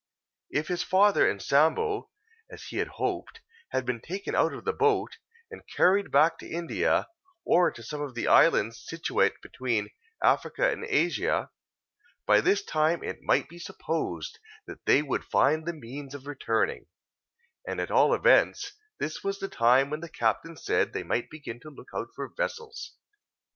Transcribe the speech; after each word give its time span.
If 0.49 0.67
his 0.69 0.81
father 0.81 1.29
and 1.29 1.39
Sambo 1.39 2.09
(as 2.49 2.63
he 2.63 2.79
hoped) 2.83 3.41
had 3.69 3.85
been 3.85 4.01
taken 4.01 4.33
out 4.33 4.51
of 4.51 4.65
the 4.65 4.73
boat, 4.73 5.19
and 5.51 5.61
carried 5.77 6.09
back 6.09 6.39
to 6.39 6.49
India, 6.49 7.07
or 7.45 7.69
to 7.69 7.83
some 7.83 8.01
of 8.01 8.15
the 8.15 8.27
islands 8.27 8.83
situate 8.83 9.33
between 9.43 9.89
Africa 10.23 10.71
and 10.71 10.85
Asia, 10.85 11.51
by 12.25 12.41
this 12.41 12.63
time 12.63 13.03
it 13.03 13.21
might 13.21 13.47
be 13.47 13.59
supposed 13.59 14.39
they 14.87 15.03
would 15.03 15.23
find 15.23 15.67
the 15.67 15.71
means 15.73 16.15
of 16.15 16.25
returning; 16.25 16.87
and 17.67 17.79
at 17.79 17.91
all 17.91 18.15
events, 18.15 18.71
this 18.99 19.23
was 19.23 19.37
the 19.37 19.47
time 19.49 19.91
when 19.91 19.99
the 19.99 20.09
captain 20.09 20.57
said 20.57 20.93
they 20.93 21.03
might 21.03 21.29
begin 21.29 21.59
to 21.59 21.69
look 21.69 21.89
out 21.93 22.07
for 22.15 22.27
vessels. 22.35 22.93